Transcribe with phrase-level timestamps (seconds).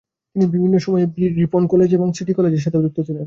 [0.35, 1.05] তিনি বিভিন্ন সময়ে
[1.39, 3.19] রিপন কলেজ এবং সিটি কলেজের সাথেও যুক্ত ছিলেন।